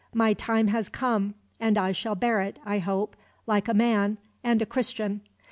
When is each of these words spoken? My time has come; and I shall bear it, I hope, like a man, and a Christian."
My 0.15 0.33
time 0.33 0.69
has 0.69 0.89
come; 0.89 1.35
and 1.59 1.77
I 1.77 1.91
shall 1.91 2.15
bear 2.15 2.41
it, 2.41 2.57
I 2.65 2.79
hope, 2.79 3.15
like 3.45 3.67
a 3.67 3.73
man, 3.75 4.17
and 4.43 4.59
a 4.59 4.65
Christian." 4.65 5.21